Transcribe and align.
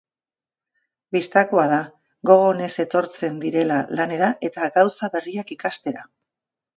Bistakoa 1.17 1.65
da, 1.73 1.81
gogo 2.29 2.47
onez 2.53 2.69
etortzen 2.83 3.37
direla 3.43 3.77
lanera 3.99 4.31
eta 4.49 4.71
gauza 4.79 5.11
berriak 5.17 5.55
ikastera. 5.57 6.03